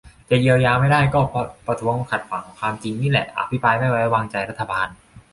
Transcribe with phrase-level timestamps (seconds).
[0.29, 4.87] จะเยียวยาไม่ได้ก็เพราะประท้วงขัดขวางความจริงนี่แหละ อภิปรายไม่ใว้วางใจรัฐบาล